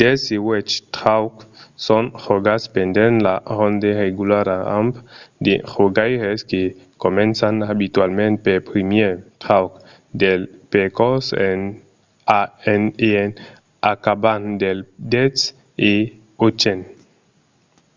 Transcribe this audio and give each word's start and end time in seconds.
dètz-e-uèch 0.00 0.74
traucs 0.96 1.40
son 1.86 2.04
jogats 2.24 2.64
pendent 2.74 3.10
una 3.20 3.34
ronde 3.58 3.90
regulara 4.04 4.56
amb 4.78 4.92
de 5.46 5.54
jogaires 5.72 6.40
que 6.50 6.62
començan 7.04 7.54
abitualament 7.74 8.34
pel 8.44 8.60
primièr 8.70 9.12
trauc 9.42 9.70
del 10.22 10.40
percors 10.72 11.26
e 11.46 11.50
en 13.22 13.30
acabant 13.92 14.46
pel 14.60 14.78
dètz-e-ochen 15.12 16.80